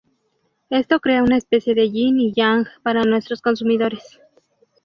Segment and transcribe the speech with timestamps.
[0.71, 4.19] Esto crea una especie de yin y yang para nuestros consumidores.